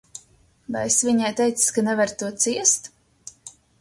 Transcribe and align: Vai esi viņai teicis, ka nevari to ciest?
Vai 0.75 0.81
esi 0.91 1.05
viņai 1.09 1.29
teicis, 1.41 1.67
ka 1.75 1.83
nevari 1.91 2.17
to 2.23 2.31
ciest? 2.45 2.91